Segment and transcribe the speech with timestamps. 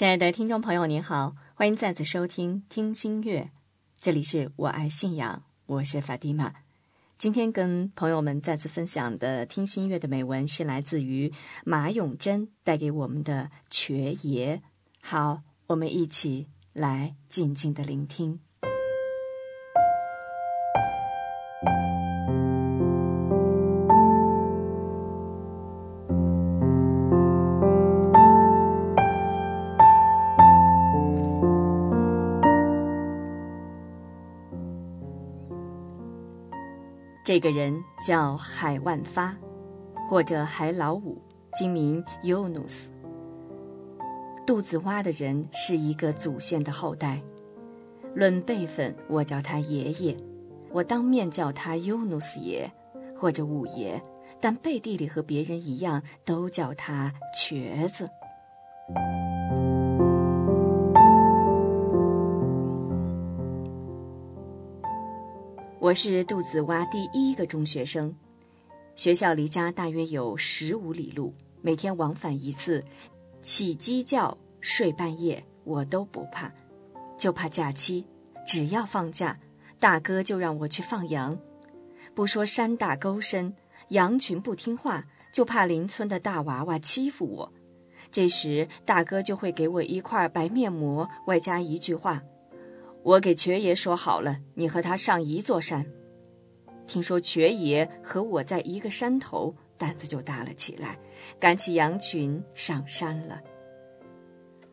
[0.00, 3.40] 亲爱的听众朋友，您好，欢迎再次收听《听心乐》，
[4.00, 6.54] 这里是我爱信仰，我是法蒂玛。
[7.18, 11.30] 今天跟朋友们再次分享的《听心乐》的美文是来自于
[11.66, 14.56] 马永贞带给我们的《瘸爷》。
[15.02, 18.40] 好，我们一起来静静的聆听。
[37.30, 39.36] 这个人叫海万发，
[40.08, 41.16] 或者海老五，
[41.54, 42.90] 今名尤努斯。
[44.44, 47.22] 肚子蛙的人是一个祖先的后代，
[48.16, 50.16] 论辈分，我叫他爷爷，
[50.72, 52.68] 我当面叫他尤努斯爷，
[53.16, 54.02] 或者五爷，
[54.40, 58.10] 但背地里和别人一样，都叫他瘸子。
[65.90, 68.14] 我是杜子洼第一个中学生，
[68.94, 72.84] 学校离家大约有十五里路，每天往返一次，
[73.42, 76.48] 起鸡叫、睡半夜我都不怕，
[77.18, 78.06] 就怕假期。
[78.46, 79.36] 只要放假，
[79.80, 81.36] 大哥就让我去放羊。
[82.14, 83.52] 不说山大沟深，
[83.88, 87.52] 羊群不听话，就怕邻村的大娃娃欺负我。
[88.12, 92.22] 这时大哥就会给我一块白面膜，外加一句话。
[93.02, 95.86] 我给瘸爷说好了，你和他上一座山。
[96.86, 100.98] 听说瘸爷和我在一个山头，胆子就大了起来，
[101.38, 103.40] 赶起羊群上山了。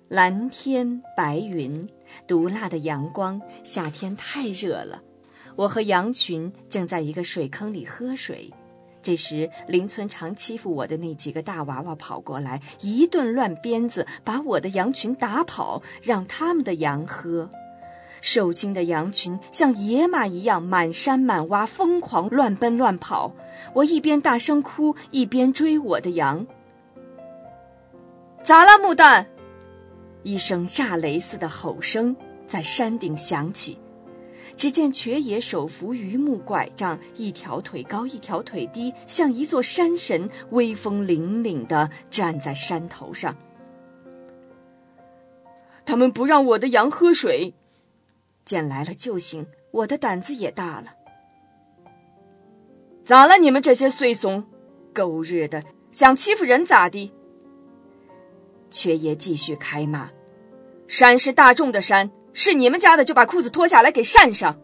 [0.10, 1.88] 蓝天白云，
[2.28, 5.02] 毒辣的阳光，夏天太热了。
[5.56, 8.54] 我和羊群正在一个水坑里喝水，
[9.02, 17.50] 这时邻村常欺负我的那几个大娃娃跑过来，一顿乱鞭子，把我的羊群打跑，让他们的羊喝。
[18.22, 23.34] 受惊的羊群像野马一样满山满洼疯狂乱奔乱跑，
[23.74, 26.46] 我一边大声哭，一边追我的羊。
[28.44, 29.28] 咋了，木蛋？
[30.24, 32.16] 一声炸雷似的吼声
[32.48, 33.78] 在山顶响起。
[34.56, 43.38] 只见瘸爷手扶榆木拐杖，一条腿高一条腿低，像一座山神，威风凛凛地站在山头上。
[45.86, 47.54] 他们不让我的羊喝水。
[48.48, 50.94] 见来了救星，我的胆子也大了。
[53.04, 54.46] 咋了，你们这些碎怂，
[54.94, 57.14] 狗日的，想欺负人咋的？
[58.72, 60.10] 缺爷继续开骂
[60.88, 64.58] ：“山是大众的山，是你们家的就把裤子脱下来给扇上。”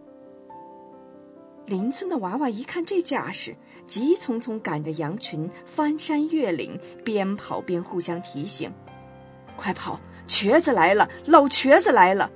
[1.68, 3.54] 邻村的娃娃一看这架势，
[3.86, 8.72] 急匆匆赶着羊群翻山越岭，边跑边互相提醒
[9.58, 12.32] ：“快跑，瘸子来了，老瘸子来了！”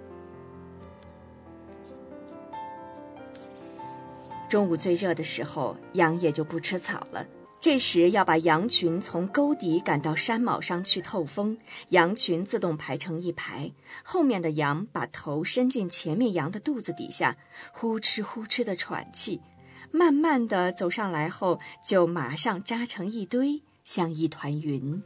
[4.49, 7.25] 中午最热的时候，羊也就不吃草了。
[7.59, 11.57] 这时要把羊群从沟底赶到山峁上去透风，
[11.89, 13.71] 羊群自动排成一排，
[14.03, 17.35] 后面的羊把头伸进前面羊的肚子底下，
[17.73, 19.41] 呼哧呼哧的喘气，
[19.91, 25.03] 慢慢的走上来后，就马上扎成一堆，像一团云。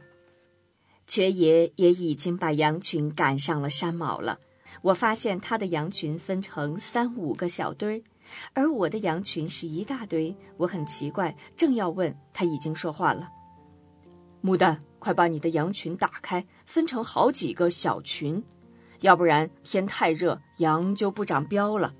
[1.06, 4.38] 瘸爷也已经把羊群赶上了山峁了，
[4.82, 8.04] 我发现他的羊群分成三五个小堆。
[8.52, 13.30] 而我的羊群是一大堆，我很奇怪，正要问，他已经说话了
[14.42, 18.42] ：“牡丹，快把你的羊群打开，分成好几个小群，
[19.00, 21.94] 要不然天太热，羊就不长膘了。”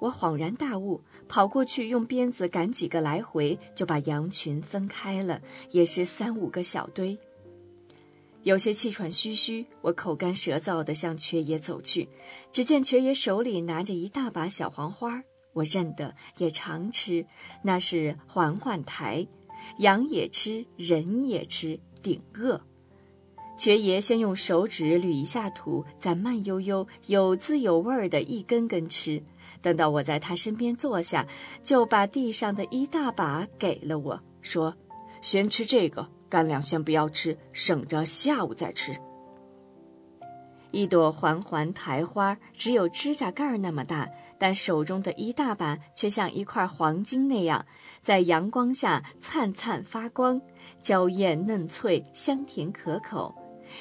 [0.00, 5.40] 我恍然大悟，跑过去用鞭子赶几个来回，就把羊群分开了，
[5.70, 7.16] 也是三五个小堆。
[8.44, 12.08] 有些气喘吁吁，我口干舌燥地向瘸爷走去。
[12.50, 15.22] 只见瘸爷手里拿着一大把小黄花，
[15.52, 17.24] 我认得，也常吃。
[17.62, 19.26] 那是缓缓苔，
[19.78, 22.60] 羊也吃，人也吃，顶饿。
[23.56, 29.22] 瘸爷先用手指捋一下土，再慢悠悠、有滋有味儿的一根根吃。
[29.60, 31.28] 等到我在他身边坐下，
[31.62, 34.76] 就把地上的一大把给了我，说
[35.22, 38.96] ：“先吃这个。”干粮先不要吃，省着下午再吃。
[40.70, 44.08] 一朵环环苔花只有指甲盖那么大，
[44.38, 47.66] 但手中的一大把却像一块黄金那样，
[48.00, 50.40] 在阳光下灿灿发光，
[50.80, 53.34] 娇艳嫩脆，香甜可口，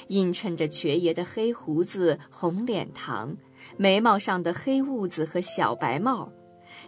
[0.09, 3.33] 映衬着瘸爷的黑胡子、红脸膛，
[3.77, 6.30] 眉毛上的黑痦子和小白帽，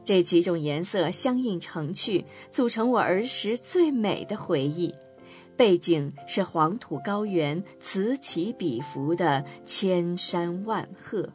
[0.04, 4.94] 这几种颜色相映成趣，组成我儿时最美的回忆。
[5.56, 11.30] 背景是黄土高原此起彼伏的千山万壑。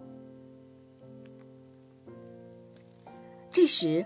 [3.52, 4.04] 这时，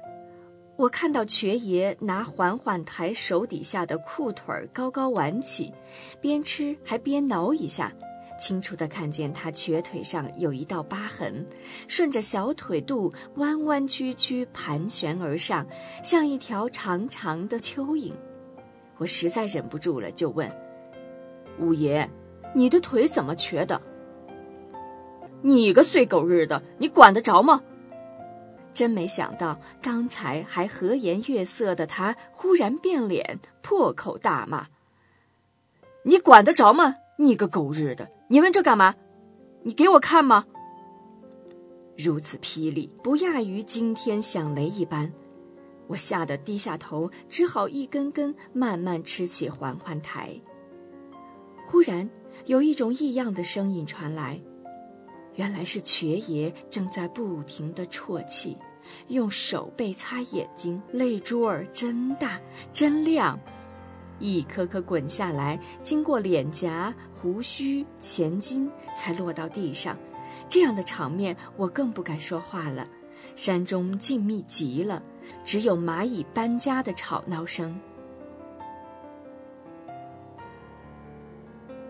[0.77, 5.73] 我看到瘸爷拿缓缓抬手底下的裤腿儿高高挽起，
[6.21, 7.93] 边吃还边挠一下，
[8.39, 11.47] 清楚的看见他瘸腿上有一道疤痕，
[11.87, 15.67] 顺着小腿肚弯弯曲曲盘旋而上，
[16.03, 18.13] 像一条长长的蚯蚓。
[19.03, 20.49] 我实在忍不住了，就问
[21.59, 22.09] ：“五爷，
[22.55, 23.83] 你的腿怎么瘸的？”
[25.43, 27.63] 你个碎狗日的，你管得着吗？
[28.73, 34.69] 真没想到，刚才还和颜悦色的他，忽然变脸，破口大骂
[36.07, 36.95] ：“你管得着吗？
[37.19, 38.09] 你个狗日的！
[38.29, 38.95] 你问这干嘛？
[39.65, 40.47] 你给我看吗？”
[41.99, 45.13] 如此霹雳，不亚于惊天响雷一般，
[45.87, 50.35] 我吓得低下头，只好一根根慢慢吃起缓缓抬。
[51.67, 52.09] 忽然，
[52.47, 54.41] 有一种异样的声音传来。
[55.37, 58.57] 原来是瘸爷正在不停的啜泣，
[59.09, 62.39] 用手背擦眼睛，泪珠儿真大
[62.73, 63.39] 真亮，
[64.19, 69.97] 一颗颗滚下来，经过脸颊、胡须、前襟，才落到地上。
[70.51, 72.87] 这样的场面，我更不敢说话了。
[73.35, 75.03] 山中静谧极了，
[75.45, 77.79] 只有蚂蚁搬家的吵闹声。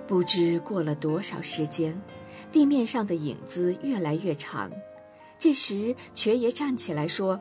[0.07, 2.01] 不知过了多少时间。
[2.51, 4.71] 地面上的影子越来越长，
[5.39, 7.41] 这时瘸爷站起来说：“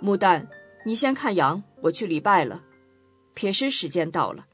[0.00, 0.46] 木旦，
[0.84, 2.62] 你先看羊，我去礼拜了。
[3.34, 4.46] 撇尸时间到了。”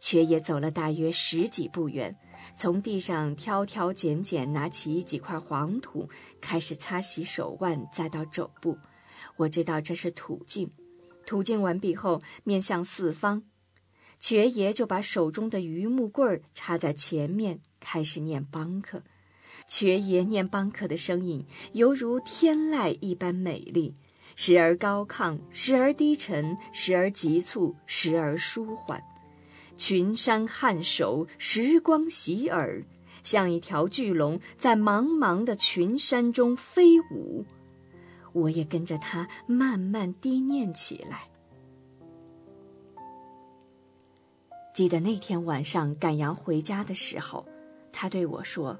[0.00, 2.16] 瘸爷走了大约十几步远，
[2.54, 6.08] 从地上挑挑拣拣拿起几块黄土，
[6.40, 8.78] 开始擦洗手腕，再到肘部。
[9.36, 10.70] 我知道这是土净。
[11.26, 13.42] 土净完毕后，面向四方。
[14.18, 19.02] 瘸爷就把手中的榆木棍儿插在前面，开始念邦克。
[19.68, 23.94] 瘸爷念邦克的声音犹如天籁一般美丽，
[24.34, 29.00] 时而高亢，时而低沉，时而急促，时而舒缓。
[29.78, 32.84] 群山颔首，时光洗耳，
[33.22, 37.46] 像一条巨龙在茫茫的群山中飞舞。
[38.32, 41.30] 我也跟着他慢慢低念起来。
[44.74, 47.46] 记得那天晚上赶羊回家的时候，
[47.90, 48.78] 他对我说：“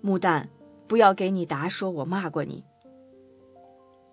[0.00, 0.46] 木旦，
[0.86, 2.62] 不要给你答说我骂过你。”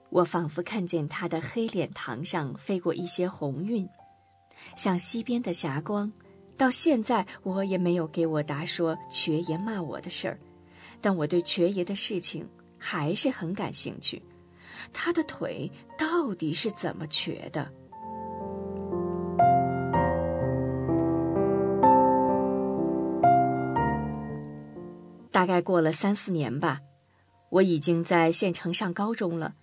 [0.09, 3.87] 我仿佛看见他的黑脸膛上飞过一些红晕，
[4.75, 6.11] 像西边的霞光。
[6.55, 10.39] 到现在我也没有给我答说瘸爷骂我的事儿，
[11.01, 12.47] 但我对瘸爷的事情
[12.77, 14.21] 还是很感兴趣。
[14.93, 17.71] 他的腿到底是怎么瘸的？
[25.31, 26.79] 大概过了三四年吧，
[27.49, 29.55] 我已经在县城上高中了。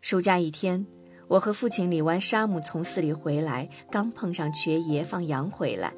[0.00, 0.86] 暑假一天，
[1.28, 5.92] 我和父亲理完沙姆从寺里回来，刚碰上瘸爷放羊回来。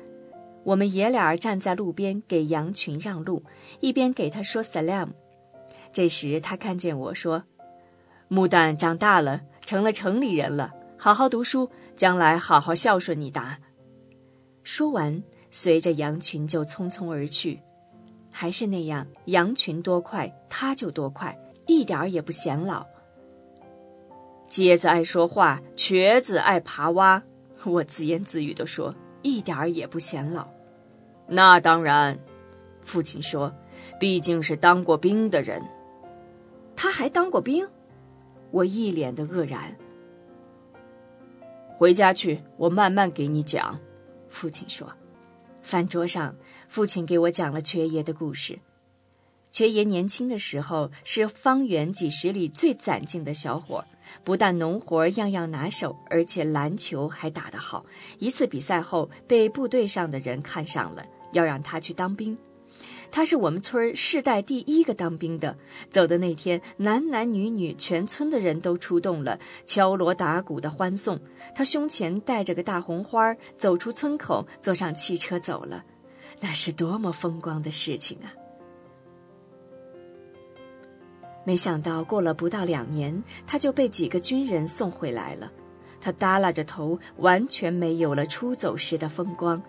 [0.65, 3.43] 我们爷俩站在路边给羊群让路，
[3.81, 5.09] 一边给他说 “salam”。
[5.93, 7.45] 这时他看见我说
[8.29, 13.59] ：“木旦长大了，成了城里人了，好好读书，将来好好孝顺你达。”
[14.63, 17.61] 说完，随着羊群就匆匆而去。
[18.31, 22.87] 还是那样，羊群多快，他就多快，一点儿也不显老。
[24.51, 27.23] 疖子爱说话，瘸子爱爬蛙，
[27.65, 28.93] 我自言自语地说，
[29.23, 30.49] 一点儿也不显老。
[31.29, 32.19] 那当然，
[32.83, 33.55] 父亲说，
[34.01, 35.63] 毕竟是当过兵的人。
[36.75, 37.69] 他还当过兵，
[38.51, 39.77] 我一脸的愕然。
[41.77, 43.79] 回家去，我慢慢给你讲。
[44.29, 44.93] 父亲说，
[45.63, 46.35] 饭桌上。
[46.69, 48.59] 父亲给我讲了瘸爷的故事。
[49.51, 53.85] 瘸爷年轻的时候是方圆几十里最攒劲的小伙，
[54.23, 57.85] 不但农活样样拿手，而且篮球还打得好。
[58.19, 62.37] 一次比赛后，被部队上的人看上了，要让他去当兵。
[63.13, 65.57] 他是我们村世代第一个当兵的。
[65.91, 71.19] 走的那天，男男女女全村的人都出动了，敲锣打鼓的欢送。
[71.55, 75.85] 他胸前带着个大红花，走出村口，坐上汽车走了。
[76.41, 78.31] 那是多么风光的事情啊！
[81.45, 85.51] 没想到过了不到两年，他就被几个军人送回来了。
[86.01, 89.63] 他耷拉着头，完全没有了出走时的风光。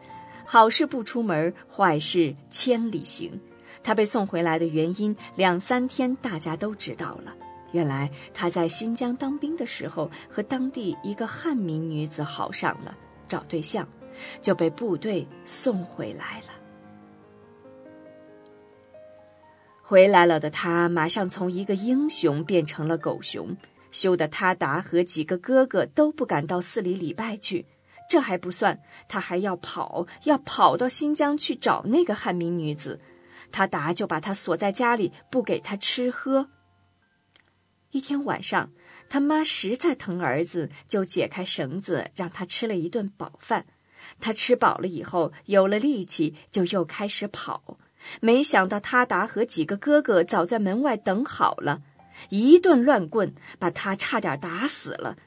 [0.45, 3.39] 好事不出门，坏事千里行。
[3.83, 7.35] 他被送回来的原因，两三天大家都知道了。
[7.71, 12.95] 原来他在新疆当兵的时候，和当地一个汉民女子好上了。
[13.27, 13.87] 找对象，
[14.41, 16.50] 就被部队送回来了。
[19.91, 23.57] 回来了的他，马上从一个英雄变成了狗熊，
[23.91, 27.65] 羞得他达和几个哥哥都不敢到寺里礼拜去。
[28.10, 28.79] 这还不算，
[29.10, 33.01] 他还要跑，要跑到新疆去找那个汉民女子。
[33.51, 36.48] 他达就把他锁在家里，不给他吃喝。
[37.91, 38.71] 一天晚上，
[39.10, 43.65] 他妈实在疼儿子，就解开绳子，让他吃了一顿饱饭。
[44.21, 47.77] 他吃饱了以后，有了力气，就又开始跑。
[48.20, 51.81] 没想到他达和几个哥哥早在门外等好了，
[52.29, 55.17] 一顿乱棍把他差点打死了，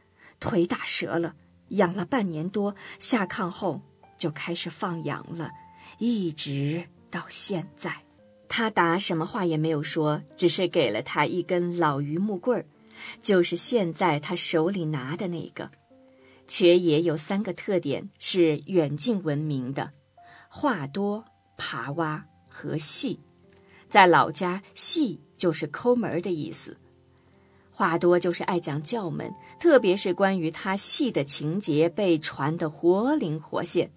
[0.40, 1.35] 腿打折了。
[1.69, 3.81] 养了半年多，下炕后
[4.19, 5.50] 就开始放羊了，
[5.99, 8.02] 一直到现在。
[8.49, 12.66] 他达什么话也没有说，只是给了他一根老榆木棍儿，
[13.21, 15.71] 就是现在他手里拿的那个。
[16.47, 19.93] 瘸爷有三个特点，是远近闻名的：
[20.49, 21.25] 话多、
[21.57, 22.26] 爬挖。
[22.56, 23.18] 和戏，
[23.88, 26.76] 在老家，戏就是抠门的意思。
[27.73, 33.90] 话多就是爱讲教门，特别是关于他戏的情节被传得活灵活现。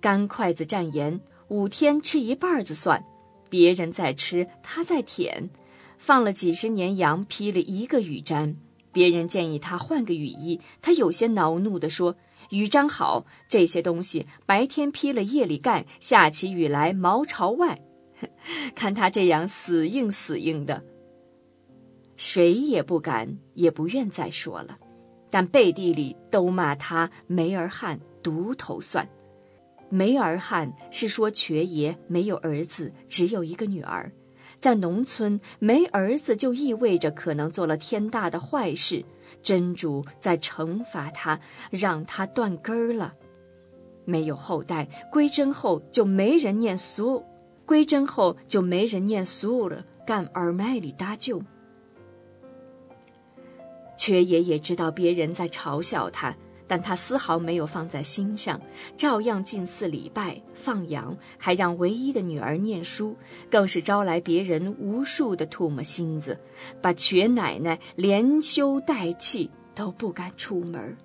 [0.00, 3.04] 干筷子蘸盐，五天吃一半子蒜，
[3.48, 5.48] 别人在吃，他在舔。
[5.96, 8.56] 放了几十年羊，披了一个雨毡，
[8.90, 12.16] 别人建议他换个雨衣，他有些恼怒地说。
[12.54, 17.80] 雨毡好，这些东西白天披了，夜里盖，下起雨来毛朝外。
[18.76, 20.84] 看他这样死硬死硬的，
[22.16, 24.78] 谁也不敢也不愿再说了。
[25.30, 29.08] 但背地里都骂他没儿汉，独头蒜。
[29.88, 34.12] 没儿汉是说瘸爷没有儿子，只有一个女儿。
[34.60, 39.04] 在农村，没儿子就意味着可能做了天大的坏事。
[39.44, 41.38] 真主在惩罚他，
[41.70, 43.14] 让他断根儿了。
[44.04, 47.22] 没有后代，归真后就没人念苏，
[47.64, 51.40] 归真后就没人念苏了，干耳麦里搭救。
[53.96, 56.34] 缺爷爷知道别人在嘲笑他。
[56.66, 58.60] 但他丝毫没有放在心上，
[58.96, 63.16] 照样进寺礼拜、放羊，还让唯一的女儿念书，
[63.50, 66.38] 更是招来别人无数的唾沫星子，
[66.80, 70.96] 把瘸奶奶连羞带气都不敢出门。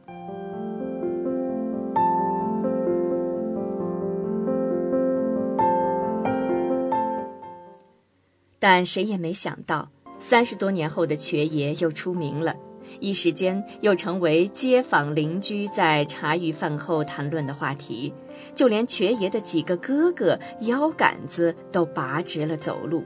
[8.62, 9.89] 但谁也没想到，
[10.20, 12.54] 三十多年后的瘸爷又出名了。
[13.00, 18.13] 一时间又成为街坊邻居在茶余饭后谈论的话题，
[18.53, 23.03] 就连瘸爷的几个哥哥腰杆子都拔直了走路，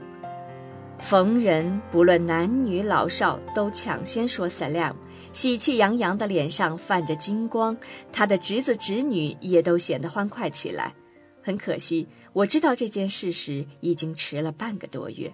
[0.98, 4.94] 逢人不论男女老少都抢先说 “salam”，
[5.32, 7.76] 喜气洋洋的脸上泛着金光，
[8.12, 10.94] 他的侄子侄女也都显得欢快起来。
[11.42, 15.30] 很可惜，我知道这件事时已经迟了半个多月。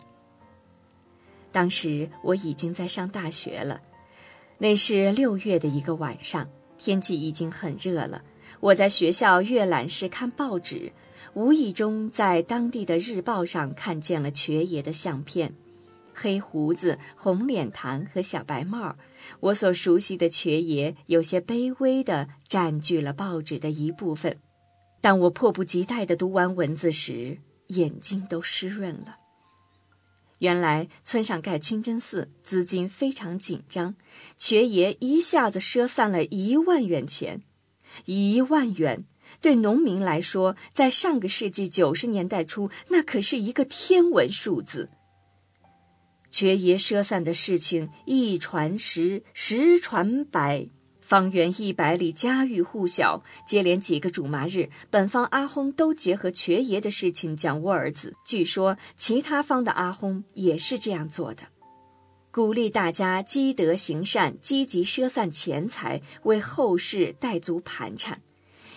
[1.53, 3.81] 当时我已经在上大学了。
[4.63, 8.23] 那是六月的一个晚上，天气已经很热了。
[8.61, 10.93] 我在学校阅览室看报纸，
[11.33, 15.55] 无意中在当地的日报上看见了瘸爷的相片，
[16.13, 18.95] 黑胡子、红脸膛和小白帽。
[19.41, 24.37] 我所熟悉的瘸爷有些卑微地占据了报纸的一部分。
[25.01, 27.39] 当我迫不及待地读完文字时，
[27.69, 29.17] 眼睛都湿润了。
[30.41, 33.95] 原来村上盖清真寺资金非常紧张，
[34.37, 37.43] 瘸爷一下子赊散了一万元钱。
[38.07, 39.05] 一万元
[39.41, 44.91] 对农民来说，在上个世纪九十年代初，那可是一个天文数字。
[46.31, 50.69] 瘸爷赊散的事情一传十，十传百。
[51.11, 53.25] 方圆一百里，家喻户晓。
[53.45, 58.15] 接连几个主麻日，本方阿訇都结合瘸爷的事情讲窝儿子。
[58.25, 61.43] 据说其他方的阿訇也是这样做的，
[62.31, 68.23] 鼓励大家积德行善，积极赊散钱财，为后世带足盘缠。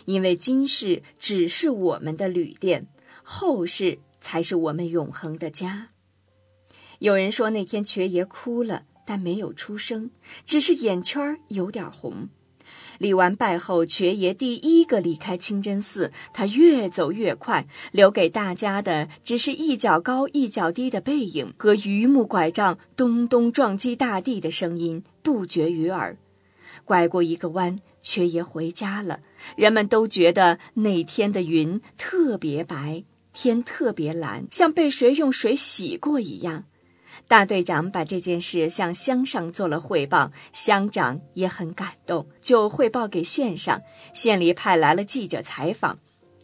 [0.06, 2.88] 因为今世只是我们的旅店，
[3.22, 5.90] 后世才是我们永恒的家。
[6.98, 8.86] 有人说那天瘸爷哭了。
[9.06, 10.12] 但没有出声，
[10.46, 12.30] 只是眼圈有点红。
[13.00, 26.18] 礼完拜后，瘸爷第一个离开清真寺，他越走越快，留给大家的只是一脚高一脚低的背影和榆木拐杖咚咚撞击大地的声音不绝于耳。
[26.86, 29.20] 拐过一个弯，瘸爷回家了。
[29.58, 36.66] 人们都觉得那天的云特别白，天特别蓝，像被谁用水洗过一样。
[37.28, 43.82] 大队长把这件事向乡上做了汇报，乡长也很感动，就汇报给县上。
[44.14, 45.98] 县里派来了记者采访，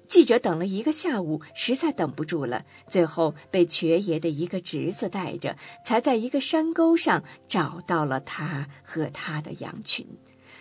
[0.08, 5.56] 记者等了一个下午，实在等不住了，最后被瘸爷的一个侄子带着，
[5.86, 10.08] 才在一个山沟上找到了他和他的羊群。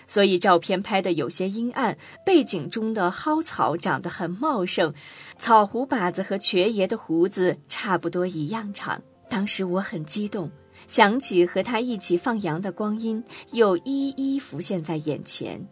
[0.07, 1.97] 所以照片拍的有些阴暗，
[2.27, 4.93] 背景中的蒿草长得很茂盛，
[5.39, 9.03] 草胡把子和瘸爷的胡子差不多一样长。
[9.29, 10.51] 当时我很激动，
[10.87, 15.67] 想起和他一起放羊的光阴，又一一浮现在眼前。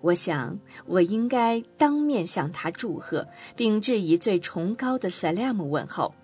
[0.00, 3.26] 我想，我应该当面向他祝贺，
[3.56, 6.14] 并致以最崇高的 salam 问候。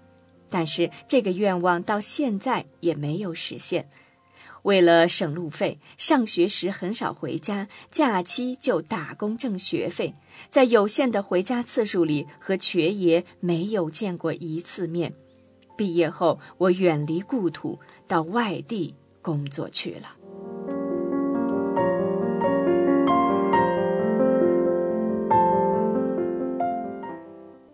[0.49, 3.89] 但是这个愿望到现在也没有实现。
[4.63, 10.15] 为了省路费，上学时很少回家，假期就打工挣学费。
[10.49, 15.13] 在有限的回家次数里，和瘸爷没有见过一次面。
[15.77, 20.17] 毕业后，我远离故土，到外地工作去了。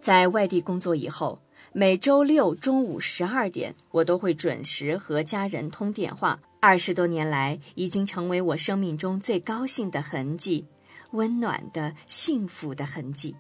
[0.01, 1.39] 在外地工作以后，
[1.73, 6.41] 每周六中午十二点，我都会准时和家人通电话。
[6.59, 10.67] 二十多年来，已经成为我生命中最高兴的痕迹，
[11.13, 13.37] 温暖的、幸福的痕迹。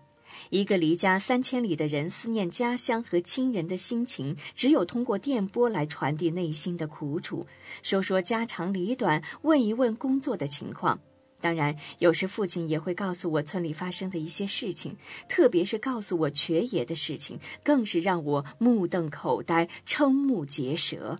[0.49, 7.47] 一个离家三千里的人思念家乡和亲人的心情，只有通过电波来传递内心的苦楚，
[7.83, 10.99] 说说家长里短，问一问工作的情况。
[11.43, 14.97] 当然，有时父亲也会告诉我村里发生的一些事情，
[15.29, 21.19] 特别是告诉我瘸爷的事情，更是让我目瞪口呆、瞠目结舌。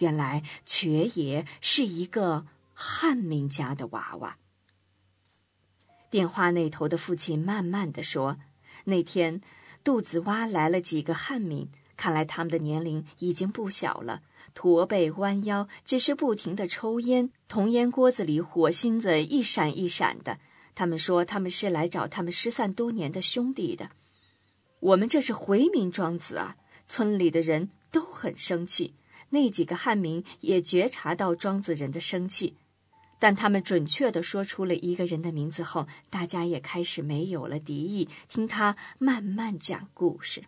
[0.00, 2.44] 原来瘸爷是一个
[2.74, 4.36] 汉民家的娃娃。
[6.10, 8.38] 电话那头的父亲慢慢的说。
[8.84, 9.40] 那天，
[9.82, 14.22] 肚子洼来了几个汉民，看来他们的年龄已经不小了，
[14.54, 20.38] 驼背弯腰，只是不停的抽烟，铜烟锅子里火星子一闪一闪的。
[20.74, 23.90] 他们说他们是来找他们失散多年的兄弟的。
[24.80, 26.56] 我们这是回民庄子啊！
[26.86, 28.94] 村里的人都很生气，
[29.30, 32.56] 那几个汉民也觉察到庄子人的生气。
[33.24, 40.42] 但他们准确地说出了一个人的名字后，大家也开始没有了敌意，听他慢慢讲故事。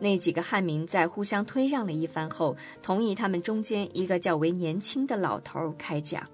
[0.00, 6.26] 那几个汉民在互相推让了一番后，同意他们中间一个较为年轻的老头开讲。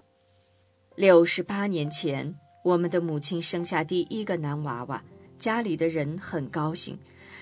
[0.95, 5.03] 六十八年前，我们的母亲生下第一个男娃娃，
[5.37, 6.97] 家里的人很高兴，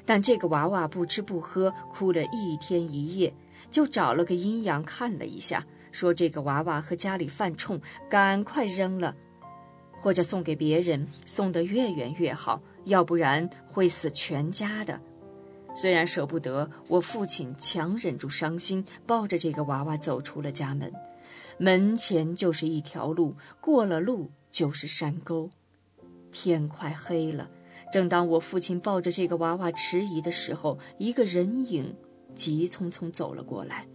[0.06, 3.34] 但这个娃娃不吃不喝，哭了一天一夜，
[3.70, 5.62] 就找了个阴阳看了一下。
[5.96, 9.16] 说这个娃娃和家里犯冲，赶快扔了，
[9.98, 15.00] 或者送给别人，送得越远越好，要不然会死全家的。
[15.74, 20.92] 虽然舍不得，我父亲强忍住伤心，抱着这个娃娃走出了家门。
[21.56, 25.48] 门前就是一条路，过了路就是山沟。
[26.30, 27.48] 天快黑了，
[27.90, 31.96] 正当我父亲抱着这个娃娃迟疑的时候，一个人影
[32.34, 33.86] 急匆匆走了过来。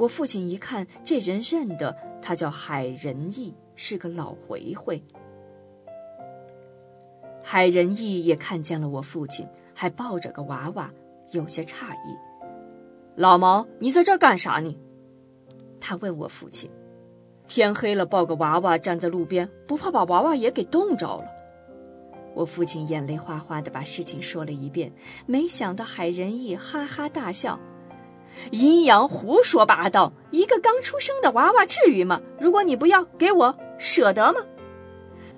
[0.00, 5.02] 我父亲一看，这人认得，他叫海仁义，是个老回回。
[7.42, 10.90] 海仁义也看见了我父亲，还抱着个娃娃，
[11.32, 12.16] 有些诧异
[13.14, 14.74] ：“老毛，你在这干啥呢？”
[15.78, 16.70] 他问我父亲
[17.46, 21.26] ：“天黑了，抱个娃娃站在路边，不怕把娃娃也给冻着了？”
[22.32, 24.90] 我父亲眼泪哗哗的把事情说了一遍，
[25.26, 27.60] 没想到海仁义哈哈大笑。
[28.50, 30.12] 阴阳胡说八道！
[30.30, 32.20] 一个刚出生的娃娃至于吗？
[32.40, 34.40] 如果你不要给我，舍得吗？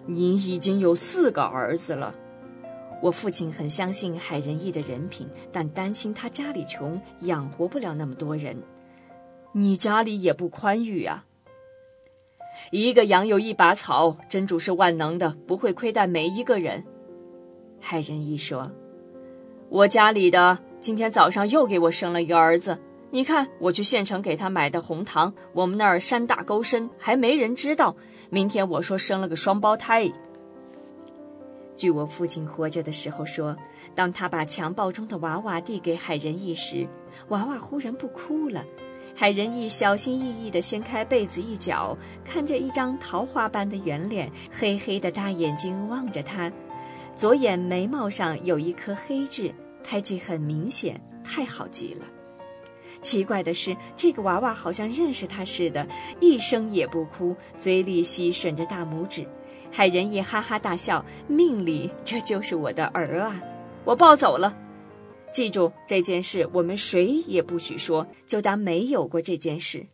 [0.06, 2.14] 你已经有四个儿子了。
[3.00, 8.56] 我父亲很相信海仁义的人品，但担心他家里穷，养活不了那么多人。
[9.52, 11.24] 你家里也不宽裕啊。
[12.70, 16.84] 一个羊有一把草，真主是万能的，不会亏待每一个人。
[17.80, 18.70] 海仁义说
[19.68, 22.76] ：“我家里的。”今天早上又给我生了一个儿子，
[23.12, 27.94] 你看我去县城给他买的红糖，我们那儿山大沟深，还没人知道。
[28.30, 30.10] 明天我说生了个双胞胎。
[31.76, 33.56] 据我父亲活着的时候说，
[33.94, 36.88] 当他把襁褓中的娃娃递给海仁义时，
[37.28, 38.64] 娃娃忽然不哭了。
[39.14, 46.50] 海仁义小心翼翼地掀开被子一角，看见一张桃花般的圆脸，黑黑的大眼睛望着他，
[47.14, 49.54] 左眼眉毛上有一颗黑痣。
[49.82, 52.06] 胎记很明显，太好极了。
[53.00, 55.86] 奇怪的是，这个娃娃好像认识他似的，
[56.20, 59.26] 一声也不哭，嘴里吸吮着大拇指。
[59.70, 63.42] 海仁义哈哈大笑，命里这就是我的儿啊！
[63.84, 64.56] 我抱走了。
[65.32, 69.86] 记住这件事，我们谁也不许说，就当没有过这件事。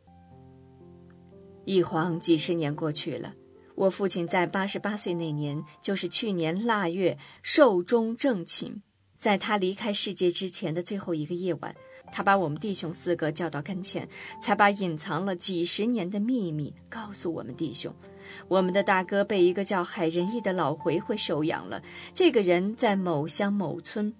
[1.64, 3.32] 一晃几十年过去了，
[3.76, 8.82] 我父亲在八十八岁那年，就是去年腊月寿终正寝，
[9.18, 11.74] 在他离开世界之前的最后一个夜晚，
[12.12, 14.08] 他把我们弟兄四个叫到跟前，
[14.40, 17.92] 才把隐藏了几十年的秘密告诉我们弟兄。
[18.46, 21.82] 我们的大哥被一个叫海仁义的老回回收养了，
[22.14, 24.14] 这个人在某乡某村。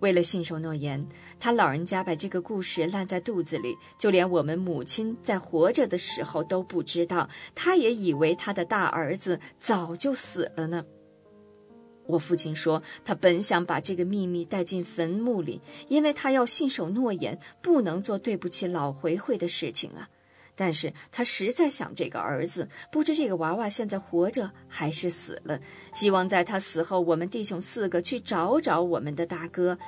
[0.00, 1.00] 为了信守诺言，
[1.38, 7.28] 他老人家把这个故事烂在肚子里，就连我们母亲在活着的时候都不知道。
[7.54, 10.84] 他也以为他的大儿子早就死了呢。
[12.06, 20.08] 我父亲说，他本想把这个秘密带进坟墓里，因为他要信守诺言，不能做对不起老回回的事情啊。
[20.54, 25.58] 但是他实在想这个儿子，不知这个娃娃现在活着还是死了。
[25.94, 29.78] 希望在他死后，我们弟兄四个去找找我们的大哥。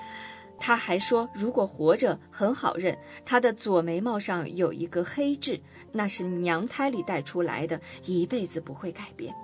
[0.58, 5.60] 他还说，如果活着很好认，他的左眉毛上有一个黑痣，
[5.92, 9.34] 那是娘胎里带出来的，一辈子不会改变。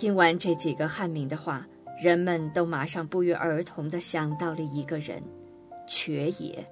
[0.00, 1.68] 听完这几个汉民的话，
[2.02, 5.22] 人们都马上不约而同地想到了一个人——
[5.86, 6.66] 瘸爷。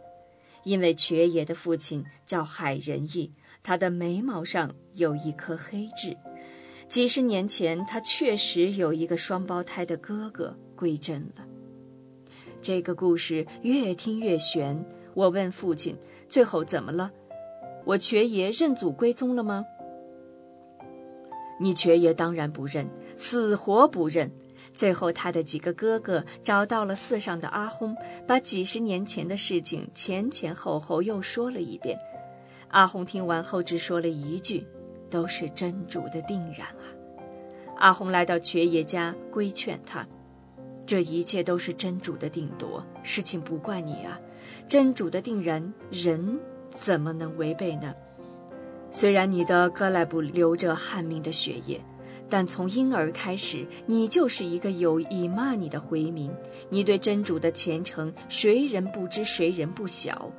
[0.62, 3.30] 因为瘸爷的父亲叫海仁义，
[3.62, 6.16] 他的眉毛上有一颗黑痣。
[6.88, 11.46] 几十年前，他确实有一个双胞胎的哥哥归真了。
[12.62, 14.82] 这个故事越听越悬。
[15.12, 15.94] 我问父亲
[16.30, 17.12] ：“最后怎么了？
[17.84, 19.66] 我瘸爷认祖归宗了吗？”
[21.58, 24.30] 你瘸爷当然不认，死活不认。
[24.72, 27.96] 最后，他的几个哥哥找到了寺上的阿訇，
[28.28, 31.98] 把几十年前的事情前前后后又说了一遍。
[32.68, 34.64] 阿訇听完后只说了一句
[35.10, 36.86] ：“都是真主的定然啊。”
[37.78, 40.06] 阿訇来到瘸爷家规劝他
[40.86, 44.20] ：“这一切都是真主的定夺，事情不怪你啊。
[44.68, 46.38] 真主的定然，人
[46.70, 47.92] 怎么能违背呢？
[48.90, 51.80] 虽然你的格莱布流着汉民的血液。”
[52.30, 56.30] 但从婴儿开始，你就是一个有意骂你的回民。
[56.68, 60.30] 你对真主的虔诚，谁人不知，谁人不晓？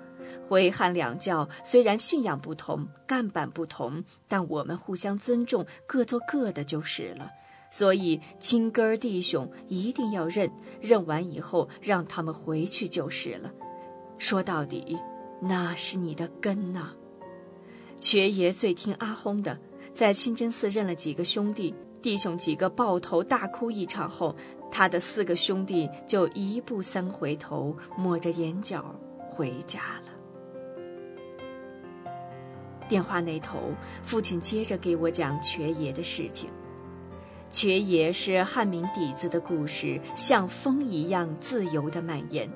[0.47, 7.31] 回汉两教虽然信仰不同，干板不同，但我们互相尊重，各做各的就是了。
[7.71, 13.51] 所以亲哥儿弟兄一定要认，认完以后让他们回去就是了。
[14.19, 14.95] 说到底，
[15.41, 16.91] 那是你的根呐。
[17.99, 19.59] 瘸爷最听阿訇的。
[19.93, 24.35] 在清真寺认了几个兄弟，弟兄几个抱头大哭一场后，
[24.71, 28.95] 他的四个兄弟就一步三回头，抹着眼角
[29.29, 30.11] 回家了。
[32.87, 36.49] 电话那头，父亲接着给我讲瘸爷的事情。
[37.51, 42.49] 瘸爷是汉民底子的故事，像风一样自由的蔓延。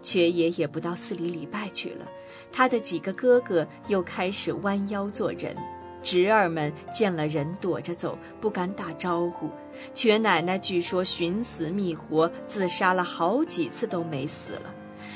[0.00, 2.06] 瘸爷也不到寺里礼拜去了，
[2.56, 5.56] 他的几个哥哥又开始弯腰做人。
[6.04, 9.50] 侄儿们见了人躲着走，不敢打招呼。
[9.92, 14.72] 瘸奶奶据说寻死觅活，自杀了好几次都没死了。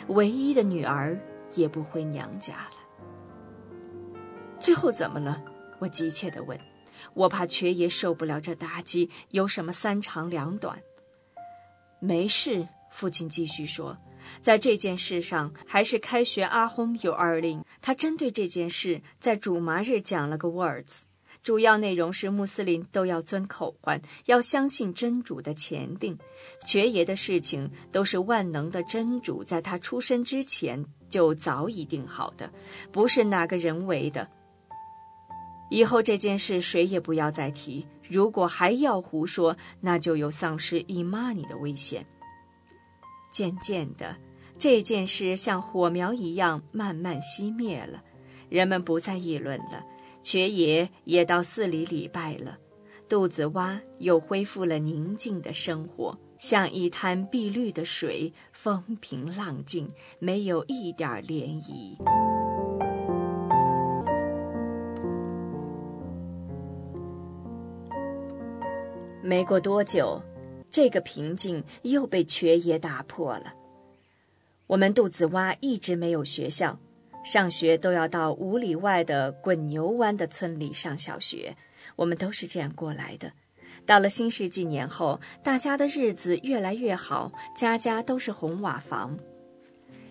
[0.09, 1.17] 唯一的女儿
[1.55, 3.79] 也不回娘家了。
[4.59, 5.41] 最后怎么了？
[5.79, 6.59] 我急切地问。
[7.15, 10.77] 我怕瘸爷受不了这打击，有什么三长两短？
[12.01, 13.97] 没事，父亲继续说。
[14.41, 17.65] 在这件事上，还是开学阿訇有二令。
[17.81, 21.03] 他针对这件事，在主麻日讲了个 words，
[21.43, 26.19] 主要内容是穆斯林都要遵口唤，要相信真主的前定。
[26.67, 32.51] 爵爷的事情都是万能的真主在他出生之前就早已定好的，
[32.93, 34.29] 不是哪个人为的。
[35.71, 42.07] 以后这件事谁也不要再提，如果还要胡说，那就有丧失伊玛尼的危险。
[43.39, 44.17] 渐渐的，
[44.59, 48.03] 这件事像火苗一样慢慢熄灭了，
[48.49, 49.85] 人们不再议论了。
[50.25, 52.59] 瘸爷也到寺里礼拜了，
[53.09, 61.97] 肚子蛙又恢复了宁静的生活，像一滩碧绿的水，风平浪静，没有一点涟漪。
[69.23, 70.21] 没过多久。
[70.79, 73.53] 这个平静又被瘸爷打破了。
[74.69, 76.79] 我们肚子蛙一直没有学校，
[77.25, 81.57] 上学都要到五里外的滚牛湾的村里上小学。
[81.97, 83.33] 我们都是这样过来的。
[83.87, 89.19] 到了新世纪年后，大家的日子越来越好，家家都是红瓦房。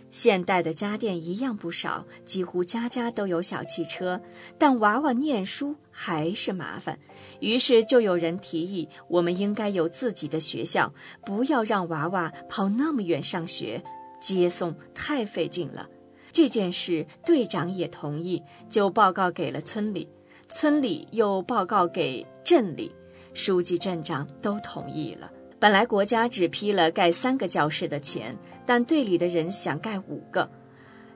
[0.10, 4.22] 现代的家电一样不少，几乎家家都有小汽车，
[4.58, 6.98] 但娃娃念书还是麻烦。
[7.40, 10.94] 于是就有人提议，我们应该有自己的学校，
[11.26, 13.84] 不要让娃娃跑那么远上学，
[14.22, 15.88] 接送太费劲了。
[16.32, 20.08] 这件事队长也同意，就报告给了村里，
[20.48, 22.96] 村里又报告给镇里，
[23.34, 25.32] 书记、镇长都同意了。
[25.60, 30.48] 本来国家只批了盖三个教室的钱，但队里的人想盖五个。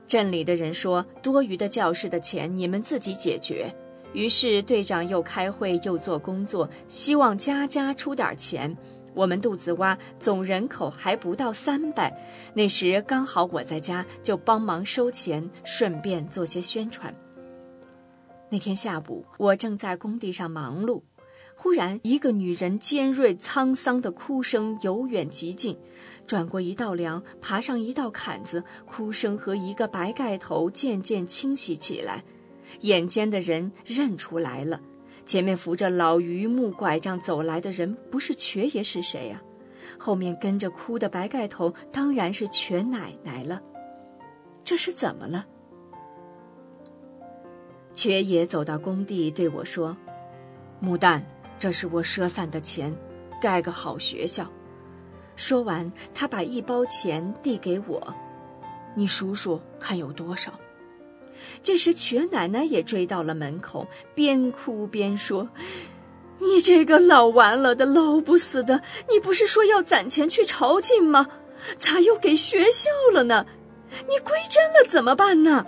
[0.08, 3.72] 镇里的人说，多余的教室的钱你们自己解决。
[4.12, 8.76] 于是队长又开会又做工作，希望家家出点钱。
[9.14, 12.12] 我们肚子挖，总人口还不到三百。
[12.52, 17.14] 那时刚好我在家，就帮忙收钱，顺便做些宣传。
[18.50, 21.00] 那天下午，我正在工地上忙碌。
[21.62, 25.78] 忽然，一个女人尖锐沧桑的哭声由远及近，
[26.26, 32.24] 转过一道梁，爬上一道坎子，哭声和一个白盖头渐渐清晰起来。
[32.80, 34.80] 眼尖的人认出来了，
[35.24, 39.40] 前面扶着老榆木拐杖走来的人不是瘸爷是谁呀？
[39.96, 43.62] 后面跟着哭的白盖头当然是瘸奶奶了。
[44.64, 45.46] 这是怎么了？
[47.94, 49.96] 瘸爷走到工地对我说
[50.82, 51.24] ：“木蛋。”
[51.62, 52.92] 这是我赊散的钱，
[53.40, 54.50] 盖个好学校。
[55.36, 58.14] 说完，他把一包钱递给我，
[58.96, 60.52] 你数数看有多少。
[61.62, 65.48] 这时，瘸奶奶也追到了门口，边哭边说
[66.42, 71.28] ：“你这个老完了的、老不死的，你不是说要攒钱去朝觐吗？
[71.76, 73.46] 咋又给学校了呢？
[74.08, 75.64] 你归真了怎么办呢？”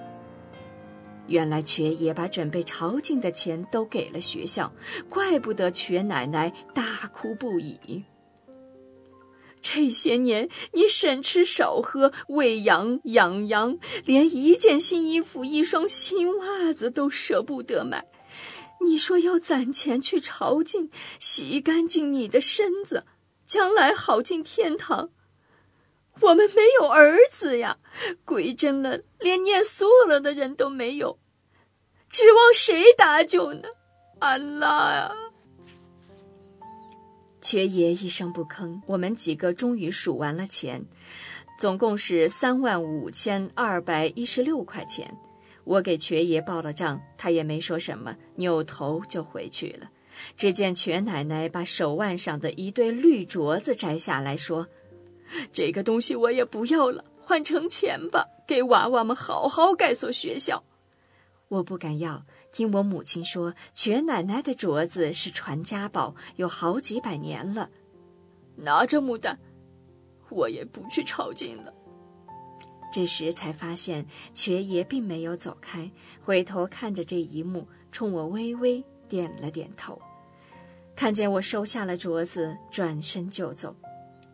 [1.26, 4.72] 原来瘸爷把准备朝觐的钱都给了学校，
[5.08, 8.04] 怪不得瘸奶奶大哭不已。
[9.62, 18.04] 这些年你省吃少喝喂养养羊，连一件新衣服、一双新袜子都舍不得买。
[18.84, 23.06] 你说要攒钱去朝觐，洗干净你的身子，
[23.46, 25.08] 将来好进天堂。
[26.20, 27.76] 我们没有儿子呀，
[28.24, 31.18] 归真了，连念错了的人都没有，
[32.08, 33.68] 指望谁搭救呢？
[34.20, 35.12] 安拉呀！
[37.40, 40.82] 瘸爷一声不吭，我们几个终于数完了钱，
[41.58, 45.14] 总共是三万五千二百一十六块钱。
[45.64, 49.90] 我给瘸爷报了账，他也没说什么，扭头就回去了。
[50.36, 54.68] 只见瘸奶奶把手腕上的一对绿镯子摘下来说。
[55.52, 60.64] 这个东西我也不要了，换成钱吧，给娃娃们好好盖所学校。
[61.48, 67.70] 我不敢要，听我母亲说，瘸奶奶的镯子是传家宝，有好几百年了。
[68.56, 69.38] 拿着牡丹，
[70.30, 71.72] 我也不去朝觐了。
[72.92, 80.00] 这时才发现，瘸爷并没有走开，回头看着这一幕，冲我微微点了点头，
[80.96, 83.74] 看见我收下了镯子，转身就走。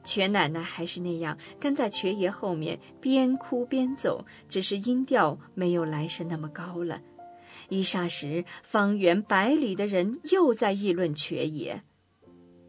[0.02, 7.00] 瘸奶奶还是那样跟在瘸爷后面，边哭边走，只是音调没有来时那么高了。
[7.68, 11.82] 一霎时，方圆百里的人又在议论瘸爷。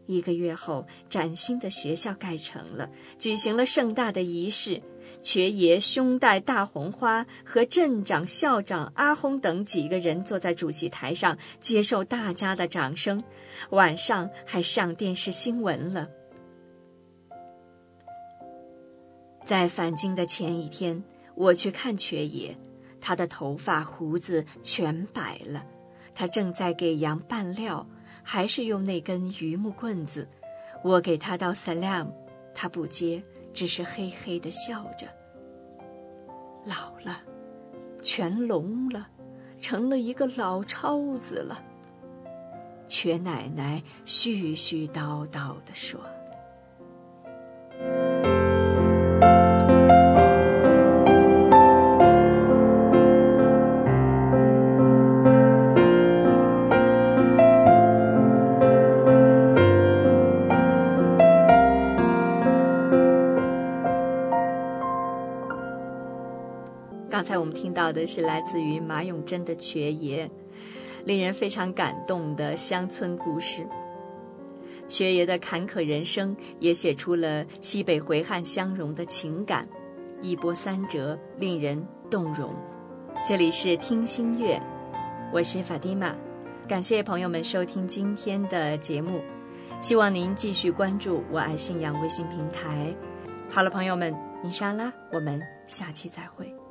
[0.06, 4.82] 一个月后，崭新的学校盖成了，举行了盛大的仪式。
[5.20, 13.22] 瘸爷胸戴大红花，和镇长、校长阿轰等几个人坐在主席台上，接受大家的掌声。
[13.70, 16.08] 晚上还上电视新闻了。
[19.44, 21.02] 在返京的前一天，
[21.34, 22.56] 我去看瘸爷，
[23.00, 25.64] 他的头发胡子全白了，
[26.14, 27.86] 他正在给羊拌料，
[28.22, 30.28] 还是用那根榆木棍子。
[30.84, 32.08] 我给他道 salam，
[32.54, 35.06] 他不接，只是嘿嘿的笑着。
[36.64, 37.20] 老了，
[38.02, 39.08] 全聋了，
[39.58, 41.62] 成了一个老超子了。
[42.86, 46.00] 瘸奶奶絮絮叨叨地说。
[67.52, 70.26] 听到的是来自于马永贞的《瘸爷》，
[71.04, 73.66] 令人非常感动的乡村故事。
[74.88, 79.66] 瘸爷的坎坷人生也写出了西北回汉相融的情感，
[80.20, 82.54] 一波三折，令人动容。
[83.24, 84.60] 这里是听心月，
[85.32, 86.14] 我是法蒂玛，
[86.66, 89.20] 感谢朋友们收听今天的节目，
[89.80, 92.92] 希望您继续关注我爱信仰微信平台。
[93.48, 95.40] 好了，朋友们，伊莎拉，我们。
[95.68, 96.61] 下期再会。